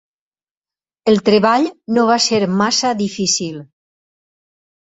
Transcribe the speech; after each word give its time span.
El 1.11 1.21
treball 1.27 1.67
no 1.97 2.07
va 2.13 2.17
ser 2.29 2.41
massa 2.63 2.95
difícil. 3.05 3.61